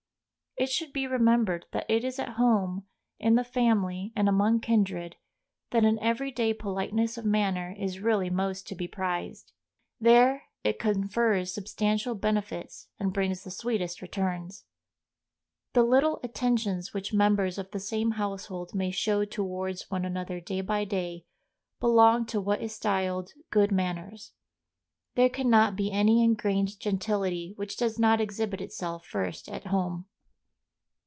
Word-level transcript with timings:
It 0.57 0.69
should 0.69 0.91
be 0.93 1.07
remembered 1.07 1.65
that 1.71 1.89
it 1.89 2.03
is 2.03 2.19
at 2.19 2.33
home, 2.33 2.85
in 3.17 3.33
the 3.35 3.43
family, 3.43 4.11
and 4.17 4.27
among 4.29 4.59
kindred, 4.59 5.15
that 5.71 5.85
an 5.85 5.97
every 5.99 6.29
day 6.29 6.53
politeness 6.53 7.17
of 7.17 7.23
manner 7.25 7.73
is 7.79 8.01
really 8.01 8.29
most 8.29 8.67
to 8.67 8.75
be 8.75 8.85
prized; 8.87 9.53
there 9.99 10.43
it 10.63 10.77
confers 10.77 11.51
substantial 11.53 12.13
benefits 12.15 12.89
and 12.99 13.13
brings 13.13 13.43
the 13.43 13.49
sweetest 13.49 14.01
returns. 14.03 14.65
The 15.71 15.83
little 15.83 16.19
attentions 16.21 16.93
which 16.93 17.13
members 17.13 17.57
of 17.57 17.71
the 17.71 17.79
same 17.79 18.11
household 18.11 18.75
may 18.75 18.91
show 18.91 19.23
towards 19.25 19.89
one 19.89 20.03
another, 20.05 20.39
day 20.41 20.59
by 20.59 20.83
day, 20.83 21.25
belong 21.79 22.25
to 22.25 22.41
what 22.41 22.61
is 22.61 22.75
styled 22.75 23.31
"good 23.51 23.71
manners." 23.71 24.33
There 25.15 25.29
can 25.29 25.49
not 25.49 25.75
be 25.77 25.91
any 25.93 26.21
ingrained 26.21 26.77
gentility 26.77 27.53
which 27.55 27.77
does 27.77 27.97
not 27.97 28.19
exhibit 28.21 28.59
itself 28.61 29.05
first 29.07 29.47
at 29.49 29.67
home. 29.67 30.05